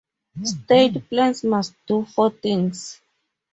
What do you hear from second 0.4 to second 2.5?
State plans must do four